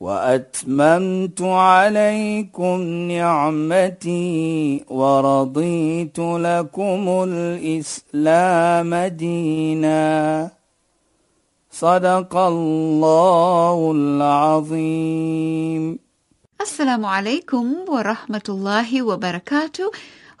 [0.00, 2.80] واتممت عليكم
[3.12, 10.50] نعمتي ورضيت لكم الاسلام دينا
[11.70, 15.98] صدق الله العظيم
[16.60, 19.88] alaykum wa rahmatullahi wa barakatuh.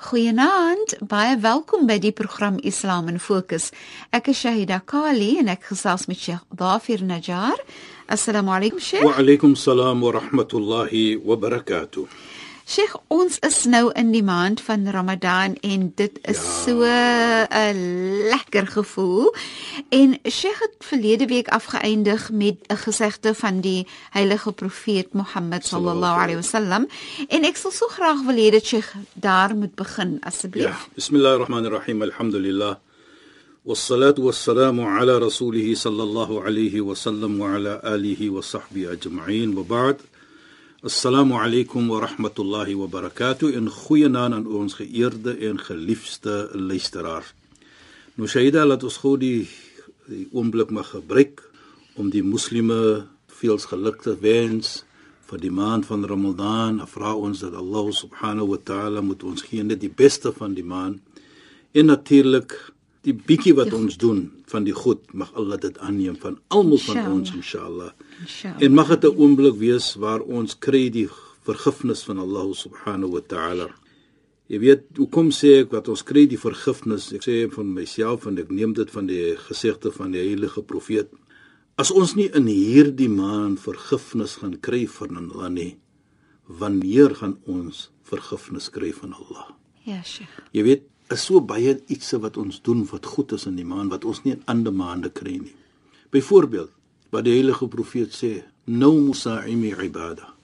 [0.00, 3.72] Goeienaand, baie welkom by die program Islam in Fokus.
[4.12, 7.56] Ek is Shahida Kali en ek gesels met Sheikh Dafir Najjar.
[8.10, 9.04] Assalamu alaykum Sheikh.
[9.04, 12.08] Wa alaykum salaam wa rahmatullahi wa barakatuh.
[12.66, 16.56] Sheikh, ons is nou in die maand van Ramadan en dit is ja.
[16.64, 17.78] so 'n
[18.32, 19.30] lekker gevoel.
[19.88, 26.20] En Sheikh het verlede week afgeëindig met 'n gesegde van die heilige profeet Mohammed sallallahu
[26.22, 26.86] alaihi wasallam
[27.28, 30.62] en ek sal so graag wil hê dat Sheikh daar moet begin asseblief.
[30.64, 32.02] Ja, bismillahirrahmanirrahim.
[32.02, 32.76] Alhamdulillah.
[33.65, 39.97] والصلاه والسلام على رسوله صلى الله عليه وسلم وعلى اله وصحبه اجمعين وبعد
[40.85, 47.33] Assalamu alaykum wa rahmatullahi wa barakatuh en goeienaand aan ons geëerde en geliefde luisteraars.
[48.21, 49.47] Nou Shaida laat ons gou die,
[50.05, 51.41] die oomblik mag gebruik
[51.97, 53.07] om die moslime
[53.39, 54.83] veels geluk te wens
[55.25, 56.77] vir die maand van Ramadan.
[56.85, 60.67] Vra ons dat Allah subhanahu wa ta'ala moet ons gee net die beste van die
[60.75, 61.01] maand.
[61.73, 62.53] En natuurlik
[63.06, 67.00] die bietjie wat ons doen van die goed mag Allah dit aanneem van almal van
[67.08, 67.92] ons inshallah.
[68.20, 68.62] Inshallah.
[68.62, 71.08] En mag dit 'n oomblik wees waar ons kry die
[71.42, 73.68] vergifnis van Allah subhanahu wa ta'ala.
[74.50, 77.12] Jy weet, hoekom sê ek wat ons kry die vergifnis?
[77.12, 81.08] Ek sê van myself en ek neem dit van die gesegde van die heilige profeet.
[81.78, 85.78] As ons nie in hierdie maand vergifnis gaan kry van Allah nie,
[86.50, 89.54] wanneer gaan ons vergifnis kry van Allah?
[89.86, 90.34] Ja, Sheikh.
[90.52, 93.90] Jy weet, is so baie ietsie wat ons doen wat goed is in die maan
[93.90, 95.56] wat ons nie in ander maande kry nie.
[96.14, 96.70] Byvoorbeeld,
[97.10, 100.34] wat die heilige profeet sê, "Nou musa'imi ibada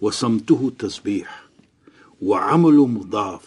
[0.00, 1.26] wa samtuhu tasbih
[2.20, 3.44] wa 'amalu mudaf."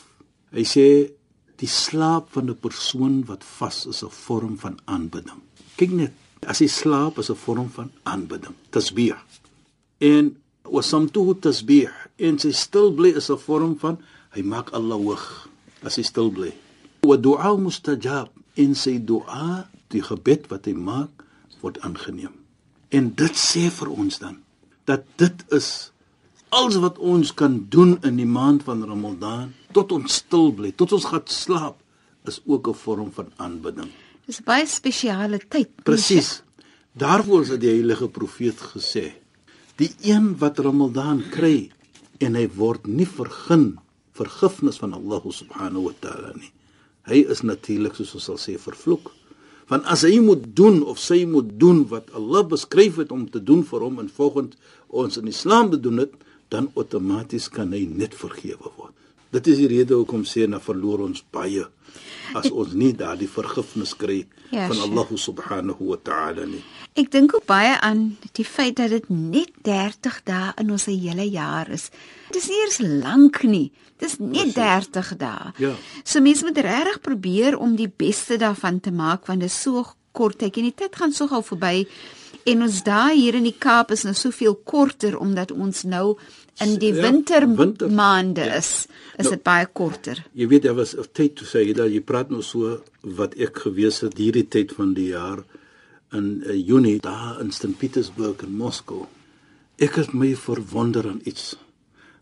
[0.52, 1.12] Hy sê
[1.58, 5.42] die slaap van 'n persoon wat vas is 'n vorm van aanbidding.
[5.76, 9.18] Kyk net, as hy slaap is 'n vorm van aanbidding, tasbih.
[10.00, 13.98] En wa samtuhu tasbih, en sy stil bly is 'n vorm van
[14.30, 15.50] hy maak Allah hoog
[15.84, 16.54] as hy stil bly.
[17.06, 21.24] Wa du'a mustajab in sy du'a, die gebed wat hy maak,
[21.62, 22.34] word aangeneem.
[22.94, 24.38] En dit sê vir ons dan
[24.88, 25.92] dat dit is
[26.56, 30.94] alles wat ons kan doen in die maand van Ramadan tot ons stil bly, tot
[30.96, 31.82] ons gaan slaap,
[32.24, 33.92] is ook 'n vorm van aanbidding.
[34.26, 35.70] Dis 'n baie spesiale tyd.
[35.84, 36.44] Presies.
[36.94, 39.14] Daarvoor het die heilige profeet gesê:
[39.76, 41.72] "Die een wat Ramadan kry
[42.18, 43.80] en hy word nie vergun
[44.18, 46.52] vergifnis van Allah subhanahu wa ta'ala nie.
[47.08, 49.14] Hy is natuurlik soos ons sal sê vervloek.
[49.72, 53.42] Want as hy moet doen of sy moet doen wat Allah beskryf het om te
[53.44, 54.56] doen vir hom en volgens
[54.88, 56.14] ons in Islam te doen dit,
[56.52, 58.94] dan outomaties kan hy net vergewe word.
[59.32, 61.66] Dit is die rede hoekom sê na verloor ons baie
[62.36, 64.22] as ons nie daardie vergifnis kry
[64.52, 66.62] ja, van Allah subhanahu wa ta'ala nie.
[66.98, 71.28] Ek dink ook baie aan die feit dat dit net 30 dae in ons hele
[71.30, 71.90] jaar is.
[72.32, 73.68] Dit is nie eens lank nie.
[74.02, 75.54] Dis net 30 dae.
[75.62, 75.74] Ja.
[76.04, 79.86] So mense moet regtig probeer om die beste daarvan te maak want dit is so
[80.18, 81.86] kort tyd en die tyd gaan so gou verby.
[82.48, 86.16] En ons dae hier in die Kaap is nou soveel korter omdat ons nou
[86.64, 88.56] in die ja, wintermaande winter.
[88.58, 88.72] is.
[89.18, 90.24] Is dit nou, baie korter.
[90.34, 93.36] Jy weet daar was 'n tyd toe sê jy dat jy praat nou so wat
[93.36, 95.44] ek gewees het hierdie tyd van die jaar
[96.12, 99.08] in uh, Junie daar in St Petersburg in Moskou.
[99.78, 101.56] Ek het my verwonder aan iets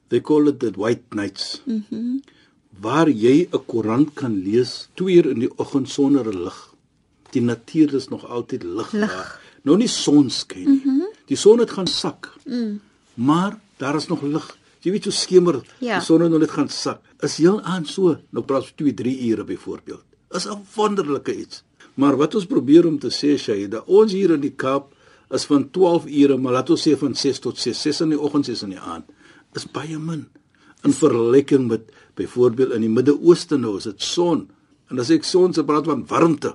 [0.09, 1.61] they call it the white nights.
[1.65, 1.83] Mhm.
[1.89, 2.21] Mm
[2.79, 6.73] waar jy 'n koerant kan lees 2 uur in die oggend sonder 'n lig.
[7.31, 9.39] Die natuur is nog altyd lig daar.
[9.65, 10.81] Nou nie son skyn nie.
[10.83, 11.13] Mm -hmm.
[11.25, 12.33] Die son het gaan sak.
[12.45, 12.79] Mm.
[13.13, 14.57] Maar daar is nog lig.
[14.79, 15.97] Jy weet hoe skemer ja.
[15.97, 17.01] die son het nog net gaan sak.
[17.19, 18.17] Is heel aan so.
[18.29, 20.03] Nou praat 2 3 ure byvoorbeeld.
[20.29, 21.63] Is 'n wonderlike iets.
[21.93, 24.93] Maar wat ons probeer om te sê sê dat ons hier in die Kaap
[25.29, 28.19] is van 12 ure, maar laat ons sê van 6 tot 6, 6 in die
[28.19, 29.05] oggend, 6 in die aand
[29.55, 30.25] is baie min
[30.85, 31.89] in vergelyking met
[32.19, 34.45] byvoorbeeld in die Midde-Ooste nou is dit son
[34.91, 36.53] en as ek son se praat van warmte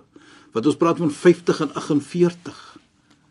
[0.55, 2.61] wat ons praat van 50 en 48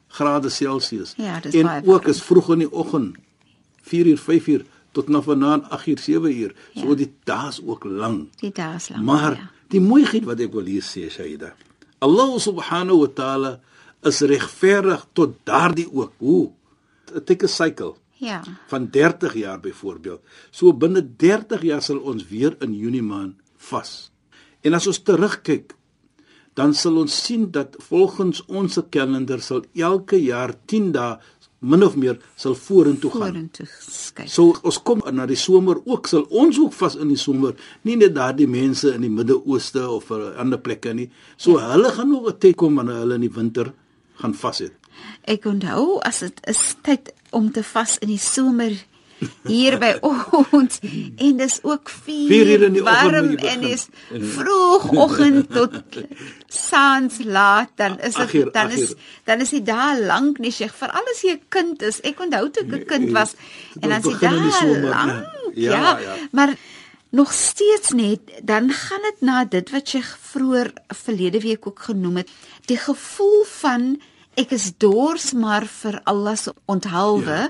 [0.10, 3.16] grade Celsius ja, en ook is vroeg in die oggend
[3.90, 6.52] 4 uur 5 uur tot na vanaand 8uur 7uur.
[6.76, 6.96] So Ja.
[6.96, 8.30] die dae ook lank.
[8.42, 9.04] Die dae is lank.
[9.06, 9.50] Maar ja.
[9.70, 11.54] die mooiheid wat ek wil hier sê, Shaida.
[12.02, 13.60] Allah subhanahu wa ta'ala
[14.04, 16.12] is regverdig tot daardie ook.
[16.18, 16.52] Hoe?
[17.26, 18.42] Dit 'n cycle Ja.
[18.68, 20.22] van 30 jaar byvoorbeeld.
[20.52, 24.12] So binne 30 jaar sal ons weer in Junie maand vas.
[24.62, 25.74] En as ons terugkyk,
[26.60, 31.18] dan sal ons sien dat volgens ons kalender sal elke jaar 10 dae
[31.60, 33.34] min of meer sal vorentoe gaan.
[33.34, 34.32] Vorentoe skuif.
[34.32, 37.56] So ons kom na die somer ook sal ons ook vas in die somer,
[37.88, 41.10] nie net daardie mense in die Midde-Ooste of uh, ander plekke nie.
[41.38, 41.74] So ja.
[41.76, 43.74] hulle gaan ook 'n tyd kom wanneer hulle in die winter
[44.22, 44.74] gaan vas het.
[45.24, 48.72] Ek onthou as dit is tyd om te vas in die somer
[49.48, 49.94] hier by
[50.52, 50.80] ons.
[51.18, 55.76] En dis ook 4 Vier uur in die warm en dis vroegoggend tot
[56.70, 57.70] saans laat.
[57.76, 58.94] Dan is dit dan is
[59.24, 62.02] dan is dit daar lank nie sê veral as jy 'n kind is.
[62.02, 63.36] Ek onthou toe ek 'n kind was.
[63.36, 65.72] dit en dan was is die daar somer, lank ja.
[65.72, 66.56] ja, Ja, maar
[67.10, 72.22] nog steeds net dan gaan dit na dit wat jy vroeër verlede week ook genoem
[72.22, 72.30] het.
[72.66, 74.02] Die gevoel van
[74.40, 77.40] ek is dors maar vir Allah se onthulwe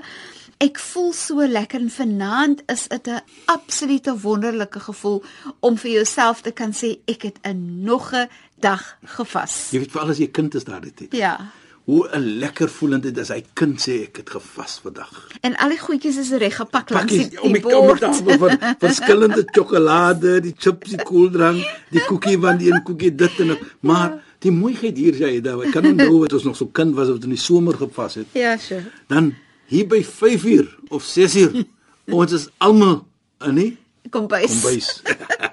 [0.60, 5.22] Ek voel so lekker en vanaand is dit 'n absolute wonderlike gevoel
[5.60, 8.28] om vir jouself te kan sê ek het 'n nog 'n
[8.60, 11.12] dag gevas Jy weet veral as jy kind is daardie tyd.
[11.12, 11.52] ja
[11.84, 15.28] Hoe 'n lekker voelend dit is hy kind sê ek het gevas vandag.
[15.40, 18.36] en al die goedjies is reg gepak langs Pakkies die, om die die om die
[18.38, 23.40] bord van verskillende sjokolade, die chips, die koeldrank, die koekie van die een koekie dit
[23.40, 23.58] en dat.
[23.80, 27.08] maar die mooiheid hier sê jy, ek kan onthou wat ons nog so kind was
[27.08, 28.26] wat in die somer gevas het.
[28.32, 29.34] ja sure Dan
[29.70, 31.64] hier by 5 uur of 6 uur
[32.20, 33.04] ons is almal
[33.46, 33.70] in die
[34.10, 34.88] kombuis kombuis.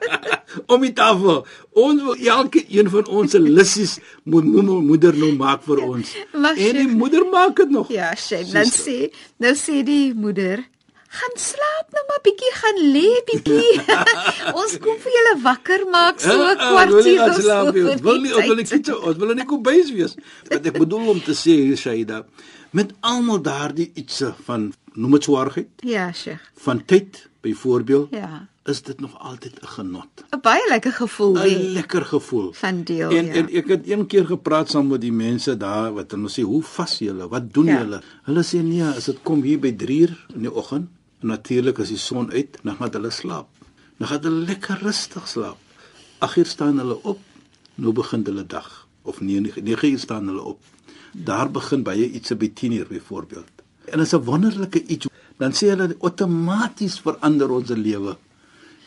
[0.73, 1.43] om die tafel.
[1.77, 6.13] Ons wil elke een van ons se lissies moet mo- moeder nou maak vir ons.
[6.33, 7.91] Maar en die moeder maak dit nog.
[7.93, 8.97] Ja, Shem, dan Sies, sê,
[9.43, 10.63] nou sê die moeder,
[11.19, 13.69] gaan slaap nou maar bietjie, gaan lê bietjie.
[14.59, 17.71] ons kom vir julle wakker maak so 'n Ah, ah, wil kwartier of so.
[18.09, 18.81] Wil nie ons wil nie tyd.
[18.81, 20.17] kitchen, ons wil nie kombuis wees.
[20.49, 22.23] Wat ek bedoel om te sê Shaida,
[22.71, 26.41] met almal daardie ietsie van noem dit swaarheid, Ja, Sheikh.
[26.55, 28.47] van tyd byvoorbeeld, Ja.
[28.65, 30.07] is dit nog altyd 'n genot.
[30.31, 32.53] 'n Baie lekker gevoel 'n Lekker gevoel.
[32.53, 33.33] van deel, En ja.
[33.33, 36.63] en ek het een keer gepraat saam met die mense daar wat hulle sê, "Hoe
[36.63, 37.27] vas julle?
[37.27, 37.79] Wat doen Ja.
[37.81, 40.87] julle?" Hulle sê, "Nee, as dit kom hier by 3 uur in die oggend,
[41.21, 43.47] en natuurlik as die son uit, dan gaan hulle slaap.
[43.97, 45.57] Dan gaan hulle lekker rustig slaap.
[46.19, 47.19] 8 uur staan hulle op,
[47.75, 50.59] nou begin hulle dag of 9 9 uur staan hulle op.
[51.23, 53.63] Daar begin baie iets by 10 uur byvoorbeeld.
[53.85, 55.07] En dit is 'n wonderlike iets.
[55.37, 58.17] Dan sê hulle outomaties verander ons lewe.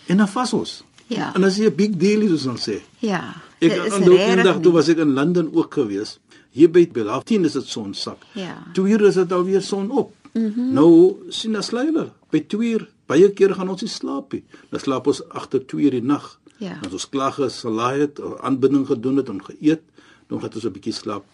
[0.06, 0.84] En dan vas ons.
[1.06, 1.34] Ja.
[1.34, 2.82] En as jy 'n big deal is, ons sê.
[2.98, 3.34] Ja.
[3.58, 6.18] Ek dit is onthou eendag toe was ek in Londen ook gewees.
[6.50, 8.22] Hier by Belaf 10 is dit sonsak.
[8.32, 8.66] Ja.
[8.72, 10.14] Toe hier is dit alweer son op.
[10.32, 10.72] Mm -hmm.
[10.72, 14.44] Nou sien as leier by 2 uur baie kere gaan ons nie slaap nie.
[14.70, 16.38] Dan slaap ons agter 2 uur die nag.
[16.58, 16.78] Ja.
[16.86, 19.80] As ons klaar gesalaai het, aanbinding gedoen het en geëet,
[20.28, 21.24] dan gaan ons 'n bietjie slaap.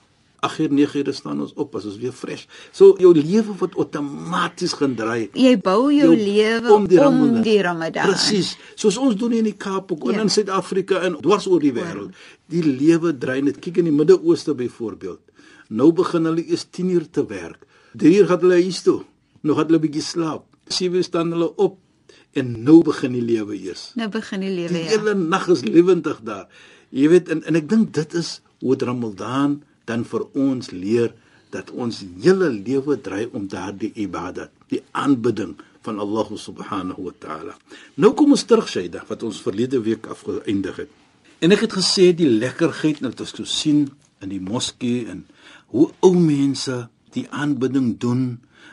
[0.47, 2.47] 8 uur 9 uur staan ons op as ons weer fresh.
[2.73, 7.37] So jou lewe word outomaties gedraai Jy bou jou, jou lewe om die Ramadan.
[7.37, 8.11] Om die Ramadan.
[8.11, 8.55] Presies.
[8.75, 10.13] Soos ons doen in die Kaap ook, Ja.
[10.19, 12.15] en in Suid-Afrika en dwars oor die wêreld.
[12.49, 13.59] Die lewe draai net.
[13.61, 15.21] Kyk in die Midde-Ooste byvoorbeeld.
[15.69, 17.67] Nou begin hulle eers 10 uur te werk.
[17.97, 19.01] 3 uur gaan hulle huis toe.
[19.43, 20.45] Nou gaan hulle 'n bietjie slaap.
[20.69, 21.79] 7 uur staan hulle op
[22.33, 23.93] en nou begin die lewe eers.
[23.97, 24.89] Nou begin die lewe Die ja.
[24.89, 26.47] hele nag is lewendig daar.
[26.91, 31.15] Jy weet en en ek dink dit is hoe dit Ramadan dan vir ons leer
[31.55, 35.55] dat ons hele lewe draai om daardie ibadat, die aanbidding
[35.87, 37.55] van Allah subhanahu wa ta'ala.
[38.03, 40.91] Nou kom ons terug Shaida wat ons verlede week afgeëindig het.
[41.39, 43.87] En ek het gesê die lekkerheid wat ons toe sien
[44.25, 45.27] in die moskee en
[45.75, 48.25] hoe ou mense die aanbidding doen.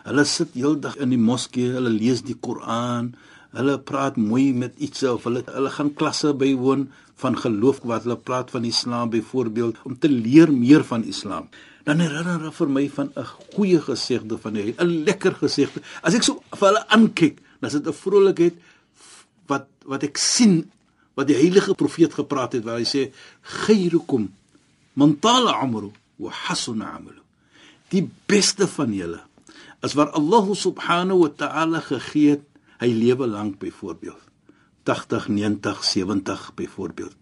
[0.04, 3.14] Hulle sit heeldag in die moskee, hulle lees die Koran,
[3.54, 6.88] hulle praat mooi met iets of hulle hulle gaan klasse bywoon
[7.22, 11.50] van geloof wat hulle praat van Islam byvoorbeeld om te leer meer van Islam.
[11.84, 15.82] Dan herinner dit vir my van 'n goeie gesegde van 'n 'n lekker gesegde.
[16.02, 18.56] As ek so vir hulle aankyk, dan is dit 'n vrolikheid
[19.48, 20.72] wat wat ek sien
[21.14, 24.32] wat die heilige profeet gepraat het waar hy sê khairukum
[24.94, 27.22] man tala umru wa hasuna amalu.
[27.90, 29.22] Die beste van julle
[29.82, 32.46] is waar Allah subhanahu wa ta'ala gegee het
[32.80, 34.33] hy lewe lank byvoorbeeld
[34.84, 37.16] 80 90 70 byvoorbeeld.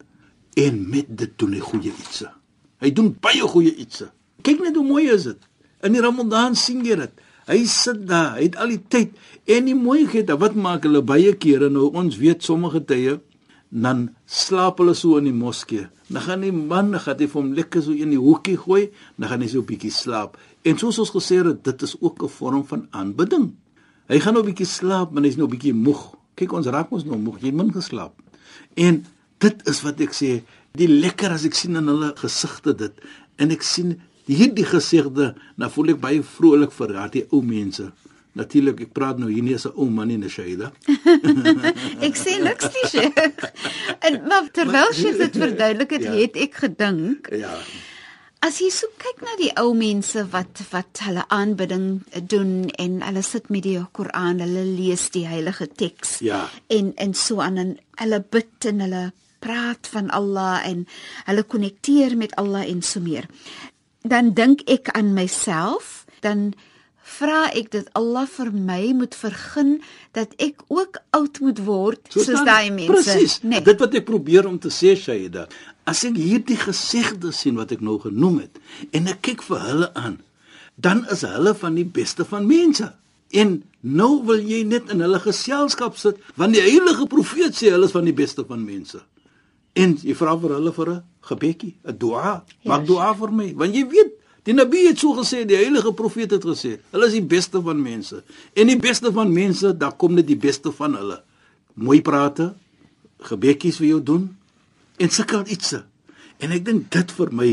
[0.54, 2.30] En met dit doen hy goeie ietsie.
[2.82, 4.10] Hy doen baie goeie ietsie.
[4.42, 5.50] Kyk net hoe mooi is dit.
[5.86, 7.22] In die ramadan sien jy dit.
[7.50, 9.18] Hy sit daar hy het al die tyd.
[9.50, 11.70] En die mooiheid wat maak hulle baie kere?
[11.70, 13.20] Nou ons weet sommige tye
[13.72, 15.88] dan slaap hulle so in die moskee.
[16.12, 19.32] Dan gaan die man gaan hy vir hom lekker so in die hoekie gooi dan
[19.32, 20.38] gaan hy so 'n bietjie slaap.
[20.64, 23.56] En soos ons gesê het dit is ook 'n vorm van aanbidding.
[24.08, 26.21] Hy gaan nou 'n bietjie slaap, maar hy's nou 'n bietjie moeg.
[26.36, 27.42] Kyk, ons raak ons nou moeg.
[27.44, 28.14] Jy min geslaap.
[28.76, 29.02] En
[29.44, 30.42] dit is wat ek sê,
[30.78, 32.94] die lekker as ek sien in hulle gesigte dit
[33.42, 33.96] en ek sien
[34.30, 37.90] hierdie gesigte, dan voel ek baie vrolik vir daardie ou mense.
[38.38, 40.72] Natuurlik, ek praat nou hier nie as 'n ou man nie, Shaida.
[42.08, 43.44] ek sê niks nie, Sheikh.
[44.08, 46.12] En maar terwyl Sheikh dit verduidelik het, Ja.
[46.12, 47.52] het ek gedink, Ja.
[48.42, 52.02] As jy so kyk na die ou mense wat wat hulle aanbidding
[52.34, 56.48] doen en hulle sit met die Koran, hulle lees die heilige teks Ja.
[56.70, 59.04] en en so aan en hulle bid en hulle
[59.42, 60.88] praat van Allah en
[61.26, 63.26] hulle konnekteer met Allah en so meer.
[64.02, 66.54] Dan dink ek aan myself, dan
[67.18, 69.82] vra ek dat Allah vir my moet vergun
[70.18, 72.92] dat ek ook oud moet word soos dan- daai mense.
[72.92, 73.40] Presies.
[73.44, 73.62] Nee.
[73.62, 75.48] Dit wat ek probeer om te sê, Shaida,
[75.86, 78.60] as ek hierdie gesegde sien wat ek nou genoem het
[78.92, 80.20] en ek kyk vir hulle aan,
[80.76, 82.94] dan is hulle van die beste van mense.
[83.32, 87.86] En nou wil jy net in hulle geselskap sit want die heilige profeet sê hulle
[87.86, 89.00] is van die beste van mense.
[89.74, 92.44] En jy vra vir hulle vir 'n gebedjie, 'n dua.
[92.66, 94.12] Maak dua vir my, want jy weet
[94.48, 97.82] Die Nabi het so gesê, die heilige profeet het gesê, hulle is die beste van
[97.82, 98.24] mense.
[98.58, 101.20] En die beste van mense, daar kom net die beste van hulle.
[101.78, 102.52] Mooi prate,
[103.28, 104.24] gebedjies vir jou doen
[105.02, 105.84] en sulke ietsie.
[106.42, 107.52] En ek dink dit vir my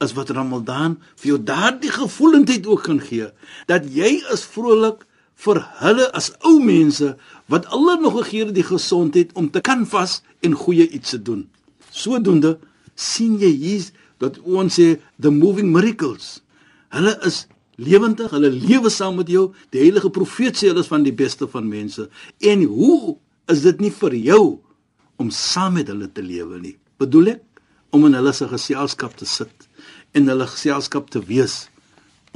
[0.00, 3.28] is wat Ramadan vir jou daardie gevoelendheid ook gaan gee
[3.68, 5.04] dat jy is vrolik
[5.44, 7.12] vir hulle as ou mense
[7.52, 11.20] wat Allah nog gegee het die gesondheid om te kan vas en goeie iets te
[11.20, 11.44] doen.
[11.92, 12.56] Sodoende
[12.96, 13.88] sien jy hier
[14.20, 16.40] dat ons sê the moving miracles.
[16.92, 17.46] Hulle is
[17.80, 19.50] lewendig, hulle lewe saam met jou.
[19.72, 22.08] Die heilige profeet sê hulle is van die beste van mense.
[22.38, 23.16] En hoe
[23.50, 24.42] is dit nie vir jou
[25.20, 26.76] om saam met hulle te lewe nie?
[27.00, 27.46] Bedoel ek
[27.96, 29.66] om in hulle se geselskap te sit
[30.14, 31.64] en hulle geselskap te wees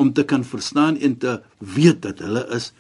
[0.00, 2.72] om te kan verstaan en te weet dat hulle is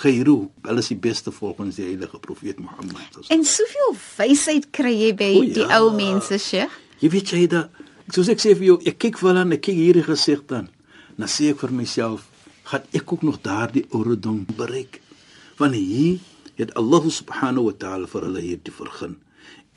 [0.00, 3.18] geyru, hulle is die beste volgens die heilige profeet Mohammed.
[3.34, 5.80] En soveel wysheid kry jy by O, die ja.
[5.80, 6.76] ou mense, Sheikh.
[7.02, 7.66] Jy weet jy da,
[8.14, 10.68] soos ek sê vir jou, ek kyk hulle en ek kyk hierdie gesig dan.
[11.18, 12.26] Dan sê ek vir myself,
[12.70, 15.00] gaan ek ook nog daardie ouderdom bereik?
[15.58, 16.20] Want hier
[16.60, 19.18] het Allah subhanahu wa ta'ala vir hulle hierdie vergun.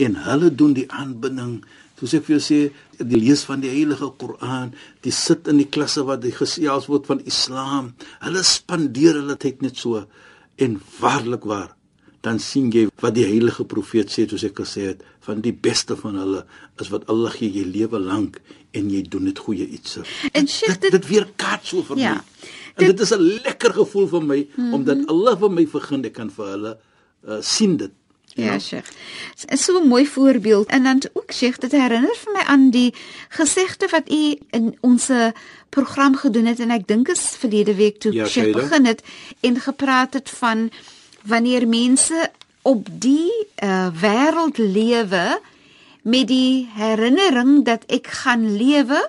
[0.01, 1.61] En hulle doen die aanbidding,
[1.99, 2.59] soos ek vir jou sê,
[2.99, 4.73] die lees van die heilige Koran,
[5.05, 7.93] die sit in die klasse wat die gesels word van Islam.
[8.25, 10.05] Hulle spandeer hulle tyd net so
[10.61, 11.71] en waarlik waar
[12.23, 15.95] dan sien jy wat die heilige profeet sê soos ek gesê het van die beste
[15.99, 16.45] van hulle
[16.79, 18.39] is wat Allah gee jy lewe lank
[18.73, 19.97] en jy doen dit goeie iets.
[20.31, 22.13] En Dit, dit, dit- dit weer kaart so vir Ja.
[22.13, 22.21] my.
[22.75, 24.73] En dit is 'n lekker gevoel vir my mm -hmm.
[24.73, 26.77] omdat Allah vir my vergun ek kan vir hulle
[27.27, 27.91] uh, sien dit.
[28.35, 28.59] Ja, know.
[28.59, 28.89] Sheikh.
[29.51, 32.93] Is so 'n mooi voorbeeld en dan ook Sheikh, dit herinner vir my aan die
[33.29, 35.09] gesegde wat u in ons
[35.69, 39.03] program gedoen het en ek dink is verlede week toe Ja, Sheikh begin het
[39.41, 40.69] en gepraat het van
[41.23, 43.31] wanneer mense op die
[43.63, 45.39] uh, wêreld lewe
[46.03, 48.99] met die herinnering dat ek gaan lewe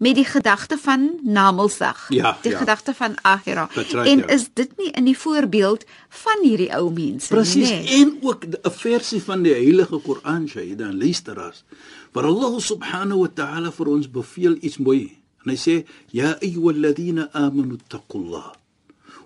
[0.00, 2.58] met die gedagte van Namedsdag, Ja, die ja.
[2.58, 3.14] gedagte van.
[3.22, 4.26] That's right, en ja.
[4.26, 8.00] is dit nie in die voorbeeld van hierdie ou mense Presies nie?
[8.00, 11.64] en ook 'n versie van die heilige Koran Shaida en luisteraars.
[12.12, 15.18] Waar Allah subhanahu wa ta'ala vir ons beveel iets mooi.
[15.44, 18.59] En hy sê ya ayyuhalladhina amanu taqullah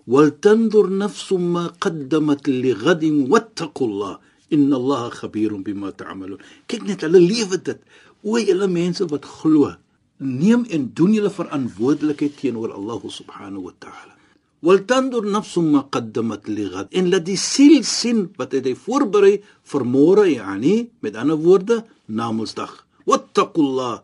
[0.07, 4.13] ولتنظر نفس ما قدمت لغد واتقوا الله
[4.53, 7.79] ان الله خبير بما تعملون kyk net hulle lewe dit
[8.23, 9.69] o julle mense wat glo
[10.41, 14.13] neem en doen julle verantwoordelikheid teenoor Allah subhanahu wa ta'ala
[14.63, 19.35] ولتنظر نفس ما قدمت لغد en laat die siel sien wat het hy voorberei
[19.71, 21.77] vir môre yani met ander woorde
[22.21, 22.73] namedsdag
[23.09, 23.95] wattaqullah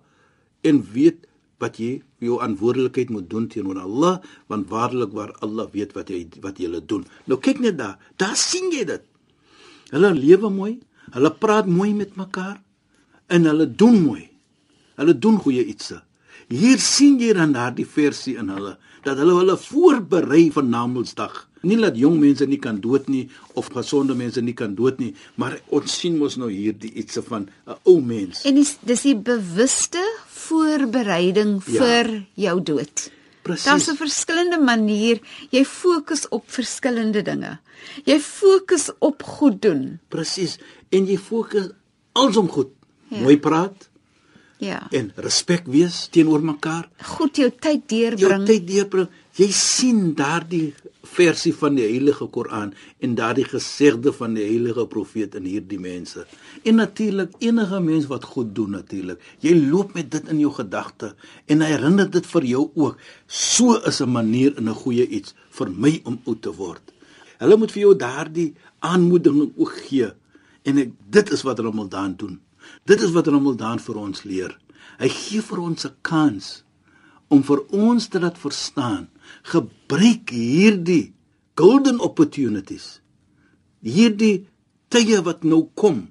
[0.69, 1.19] en weet
[1.60, 6.26] wat jy jou verantwoordelikheid moet doen teenoor Allah want waarlik waar Allah weet wat jy
[6.40, 7.04] wat jy doen.
[7.26, 9.04] Nou kyk net daar daar sien jy dit.
[9.90, 10.78] Hulle lewe mooi
[11.14, 12.60] hulle praat mooi met mekaar
[13.30, 14.28] en hulle doen mooi.
[15.00, 16.00] Hulle doen goeie ietsie.
[16.50, 21.76] Hier sien jy dan daardie versie in hulle dat hulle hulle voorberei vir Namedsdag nie
[21.76, 25.60] dat jong mense nie kan dood nie of gesonde mense nie kan dood nie maar
[25.68, 29.16] ons sien mos nou hier die ietsie van 'n ou mens En dis dis die
[29.16, 31.80] bewuste voorbereiding Ja.
[31.82, 33.10] vir jou dood.
[33.42, 33.64] Presies.
[33.64, 35.20] Daar's 'n verskillende manier.
[35.50, 37.58] Jy fokus op verskillende dinge.
[38.04, 39.98] Jy fokus op goed doen.
[40.08, 40.58] Presies.
[40.90, 41.70] En jy fokus
[42.12, 42.68] alsom goed.
[43.08, 43.20] Ja.
[43.20, 43.88] Mooi praat
[44.58, 44.86] Ja.
[44.90, 46.88] en respek wees teenoor mekaar.
[47.02, 48.46] Goed jou tyd Jou deurbring.
[48.46, 49.08] tyd deurbring.
[49.40, 50.74] Jy sien daardie
[51.14, 56.26] versie van die Heilige Koran en daardie gesegde van die heilige profeet in hierdie mense.
[56.68, 59.22] En natuurlik enige mens wat goed doen natuurlik.
[59.40, 61.14] Jy loop met dit in jou gedagte
[61.48, 63.00] en herinner dit vir jou ook.
[63.26, 66.92] So is 'n manier in 'n goeie iets vir my om oud te word.
[67.38, 70.12] Hulle moet vir jou daardie aanmoediging ook gee.
[70.64, 72.40] En ek, dit is wat Ramadan doen.
[72.84, 74.58] Dit is wat Ramadan vir ons leer.
[74.98, 76.64] Hy gee vir ons 'n kans
[77.30, 79.08] om vir ons te laat verstaan.
[79.42, 81.12] Gebruik hierdie
[81.58, 83.00] golden opportunities.
[83.84, 84.46] Hierdie
[84.92, 86.08] tye wat nou kom.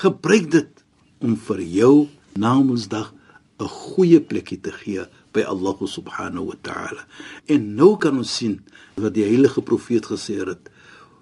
[0.00, 0.84] Gebruik dit
[1.24, 1.94] om vir jou
[2.36, 3.12] na Mondsdag
[3.60, 7.06] 'n goeie plekkie te gee by Allah subhanahu wa ta'ala.
[7.46, 8.60] En nou kan ons sien
[8.96, 10.70] wat die heilige profeet gesê het.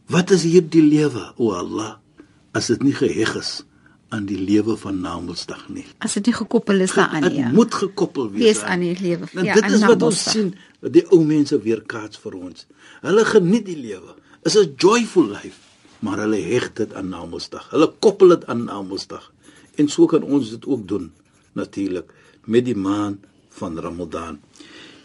[0.08, 2.00] Wat is hierdie lewe, o Allah,
[2.52, 3.64] as dit nie geheg is
[4.12, 5.84] aan die lewe van Namedsdag nie.
[6.04, 7.40] As dit nie gekoppel is daaraan nie.
[7.40, 9.28] Dit moet gekoppel wees, wees aan die lewe.
[9.32, 10.52] En ja, dit is wat ons sien
[10.84, 12.66] wat die ou mense weer kaats vir ons.
[13.06, 14.16] Hulle geniet die lewe.
[14.44, 15.58] Is 'n joyful life,
[16.04, 17.70] maar hulle heg dit aan Namedsdag.
[17.70, 19.32] Hulle koppel dit aan Namedsdag.
[19.76, 21.12] En so kan ons dit ook doen
[21.52, 22.12] natuurlik
[22.44, 24.40] met die maand van Ramadan.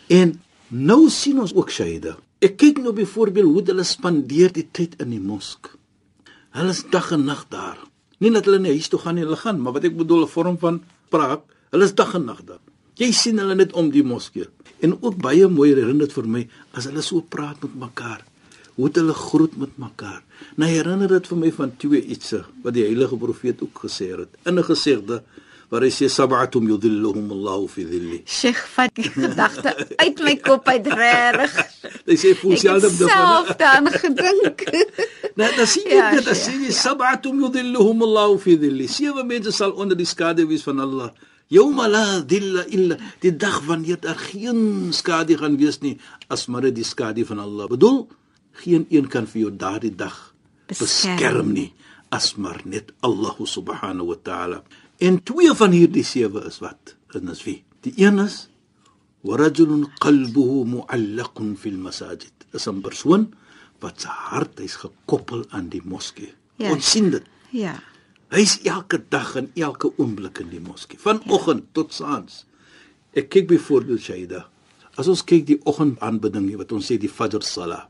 [0.07, 2.17] En nou sien ons ook Shaida.
[2.39, 5.77] Ek kyk nou byvoorbeeld hoe hulle spandeer die tyd in die mosk.
[6.49, 7.87] Hulle is dag en nag daar.
[8.17, 10.33] Nie dat hulle nie huis toe gaan nie, hulle gaan, maar wat ek bedoel 'n
[10.33, 12.63] vorm van praat, hulle is dag en nag daar.
[12.97, 14.47] Jy sien hulle net om die moskee.
[14.81, 18.25] En ook baie mooi herinner dit vir my as hulle so praat met mekaar.
[18.75, 20.24] Hoe hulle groet met mekaar.
[20.55, 24.29] Nou herinner dit vir my van twee ietsie wat die heilige profeet ook gesê het.
[24.45, 25.24] In 'n gesegde
[25.69, 28.21] waar hy sê sab'atum yudhilluhum Allah fi dhilli.
[28.25, 31.57] Sheikh vat die gedagte uit my kop uit reg.
[32.07, 34.63] Hy sê fosialdem de van self dan gedink.
[35.38, 38.88] Nou, dan sien jy ja, dit, dan sien jy sab'atum yudhilluhum Allah fi dhilli.
[38.91, 41.12] Sewe mense sal onder die skadu wees van Allah.
[41.51, 45.95] Yawma la dhilla illa die dag wanneer daar geen skadu gaan wees nie
[46.31, 47.67] as maar die skadu van Allah.
[47.71, 48.07] Bedoel
[48.63, 50.15] geen een kan vir jou daardie dag
[50.67, 51.69] beskerm, beskerm nie
[52.12, 54.59] as maar net Allah subhanahu wa ta'ala.
[54.98, 56.96] En twee van hierdie sewe is wat?
[57.13, 57.60] En is wie?
[57.86, 58.48] Die een is
[59.27, 62.34] warajulun qalbuhu mu'allaqun fil masajid.
[62.54, 63.34] Is 'n persoon
[63.80, 66.34] wat sy hart is gekoppel aan die moskee.
[66.58, 66.72] Ja.
[66.72, 67.24] Ons sien dit.
[67.51, 67.75] Ja.
[68.30, 71.70] Hy's elke dag en elke oomblik in die moskee, vanoggend ja.
[71.72, 72.46] tot saans.
[73.13, 74.48] Ek kyk byvoorbeeld Shaida.
[74.98, 77.86] As ons kyk die oggendaanbidding wat ons sê die Fajr Salah.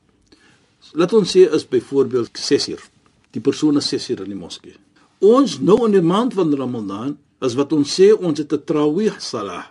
[0.93, 2.83] Laat ons sê is byvoorbeeld 6uur.
[3.31, 4.75] Die persoon is 6uur in die moskee.
[5.17, 9.17] Ons nou in die maand van Ramadan is wat ons sê ons het 'n Tarawih
[9.19, 9.65] Salah.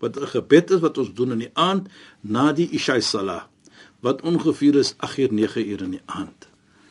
[0.00, 1.86] Wat 'n gebed is wat ons doen in die aand
[2.20, 3.46] na die Isha Salah
[4.00, 6.48] wat ongeveer is 8 uur 9 uur in die aand.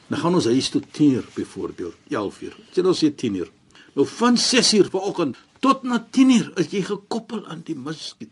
[0.07, 2.55] Dan gaan ons huis toe 10 uur byvoorbeeld, 11 uur.
[2.71, 3.51] Sê ons sê 10 uur.
[3.93, 8.29] Nou van 6 uur vanoggend tot na 10 uur is jy gekoppel aan die masjid.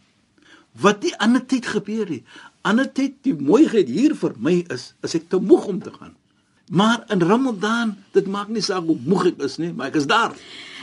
[0.71, 2.23] Wat die ander tyd gebeur het.
[2.61, 6.15] Ander tyd die mooiheid hier vir my is as ek te moeg om te gaan.
[6.69, 10.05] Maar in Ramadan, dit maak nie saak hoe moeg ek is nie, maar ek is
[10.09, 10.35] daar.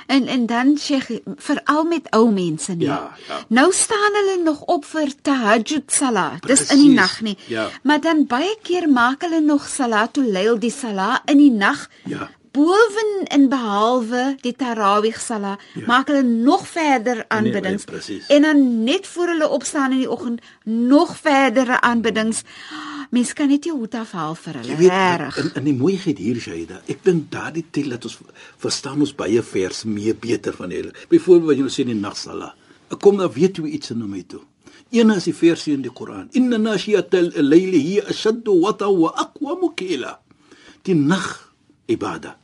[0.07, 0.99] En en dan sê
[1.37, 2.87] veral met ou mense nie.
[2.87, 3.39] Ja, ja.
[3.49, 6.43] Nou staan hulle nog op vir tahajjud salat.
[6.47, 7.37] Dis in die nag nie.
[7.47, 7.69] Ja.
[7.83, 11.89] Maar dan baie keer maak hulle nog salatul layl die salat in die nag.
[12.05, 12.31] Ja.
[12.57, 15.85] Boven en behalwe die tarawih salat, ja.
[15.87, 17.85] maak hulle nog verder aanbiddings.
[17.85, 22.43] Nee, nee, en dan net voor hulle opstaan in die oggend nog verdere aanbiddings.
[22.73, 24.77] Oh, mens kan net jou hoed afhaal vir hulle.
[24.81, 25.39] Reg.
[25.43, 26.83] In in die mooiheid hier Shaida.
[26.89, 28.19] Ek dink daardie tel dat ons
[28.63, 30.93] verstaan ons baie vers meer beter van hulle.
[31.13, 32.53] Byvoorbeeld wat jy nou sê in die nagsala.
[32.91, 34.43] Ek kom nou weet hoe iets in my toe.
[34.95, 36.29] Een is die versie in die Koran.
[36.39, 40.19] Inna nashiyatal layli hiya ashaddu wata wa aqwamu qila.
[40.87, 41.27] Die nag
[41.91, 42.37] ibada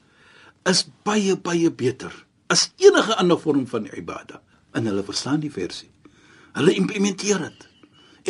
[0.67, 2.13] is baie baie beter
[2.51, 4.43] as enige ander vorm van ibada.
[4.75, 5.91] En hulle verstaan die versie.
[6.59, 7.69] Hulle implementeer dit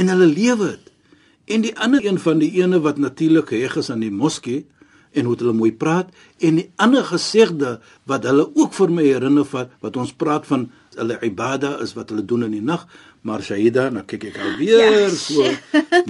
[0.01, 0.92] en hulle lewe dit.
[1.45, 4.67] En die ander een van die ene wat natuurlik geheg is aan die moskee
[5.13, 7.79] en hoe hulle mooi praat en die ander gesegde
[8.11, 12.13] wat hulle ook vir my herinner van wat ons praat van hulle ibada is wat
[12.13, 12.87] hulle doen in die nag
[13.23, 15.47] maar Shaida nou kyk ek alweer ja, so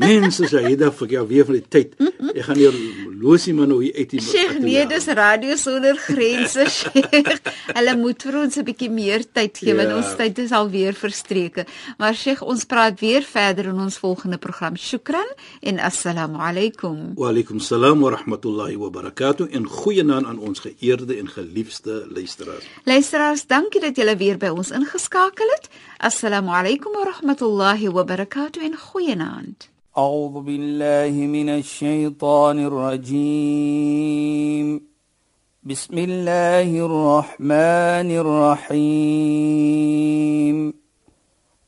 [0.00, 1.96] mense Shaida vir jou weer van die tyd.
[2.32, 2.76] Ek gaan hier
[3.22, 7.50] losie man hoe uit die Sheikh nee dis radio sonder grense Sheikh.
[7.76, 9.78] Hulle moet vir ons 'n bietjie meer tyd gee ja.
[9.82, 11.66] want ons tyd is al weer verstreke
[12.00, 14.76] maar Sheikh ons praat weer verder in ons volgende program.
[14.76, 15.28] Shukran
[15.60, 17.12] en assalamu alaykum.
[17.20, 19.52] Wa alaykum salaam wa rahmatullahi wa barakatuh.
[19.52, 24.71] En goeienaand aan ons geëerde en geliefde luisteraars luisteraars dankie dat julle weer by ons
[24.71, 29.63] ingeskakel het assalamu alaykum ورحمة الله وبركاته إن خويناند
[29.97, 33.87] أعوذ بالله من الشيطان الرجيم
[35.63, 38.11] بسم الله الرحمن
[38.71, 39.57] الرحيم